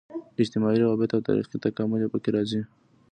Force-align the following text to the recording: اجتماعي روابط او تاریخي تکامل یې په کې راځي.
اجتماعي 0.43 0.77
روابط 0.83 1.09
او 1.13 1.21
تاریخي 1.27 1.57
تکامل 1.65 1.99
یې 2.03 2.11
په 2.13 2.19
کې 2.23 2.29
راځي. 2.35 2.61